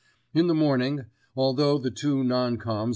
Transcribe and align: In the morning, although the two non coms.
In 0.33 0.47
the 0.47 0.55
morning, 0.55 1.05
although 1.35 1.77
the 1.77 1.91
two 1.91 2.23
non 2.23 2.57
coms. 2.57 2.89